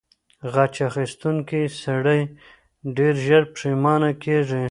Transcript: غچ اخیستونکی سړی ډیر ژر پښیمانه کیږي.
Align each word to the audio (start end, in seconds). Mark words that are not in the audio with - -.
غچ 0.53 0.75
اخیستونکی 0.89 1.63
سړی 1.83 2.21
ډیر 2.95 3.13
ژر 3.25 3.43
پښیمانه 3.53 4.09
کیږي. 4.23 4.59